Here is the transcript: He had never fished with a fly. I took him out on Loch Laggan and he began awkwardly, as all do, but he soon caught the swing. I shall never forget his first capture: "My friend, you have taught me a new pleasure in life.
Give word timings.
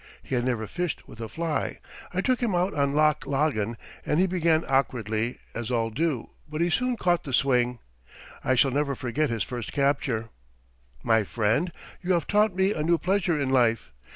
He 0.23 0.33
had 0.33 0.43
never 0.45 0.65
fished 0.65 1.07
with 1.07 1.21
a 1.21 1.29
fly. 1.29 1.77
I 2.11 2.21
took 2.21 2.41
him 2.41 2.55
out 2.55 2.73
on 2.73 2.95
Loch 2.95 3.27
Laggan 3.27 3.77
and 4.03 4.19
he 4.19 4.25
began 4.25 4.65
awkwardly, 4.67 5.37
as 5.53 5.69
all 5.69 5.91
do, 5.91 6.31
but 6.49 6.59
he 6.59 6.71
soon 6.71 6.97
caught 6.97 7.23
the 7.23 7.33
swing. 7.33 7.77
I 8.43 8.55
shall 8.55 8.71
never 8.71 8.95
forget 8.95 9.29
his 9.29 9.43
first 9.43 9.71
capture: 9.71 10.29
"My 11.03 11.23
friend, 11.23 11.71
you 12.01 12.13
have 12.13 12.25
taught 12.25 12.55
me 12.55 12.73
a 12.73 12.81
new 12.81 12.97
pleasure 12.97 13.39
in 13.39 13.49
life. 13.51 13.91